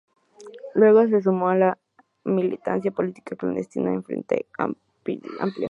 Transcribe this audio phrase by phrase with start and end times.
[0.73, 1.77] Luego se sumó a la
[2.23, 5.69] militancia política clandestina en el Frente Amplio.